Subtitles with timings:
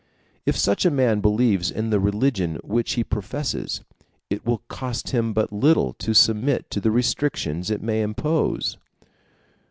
[0.47, 3.81] If such a man believes in the religion which he professes,
[4.31, 8.79] it will cost him but little to submit to the restrictions it may impose.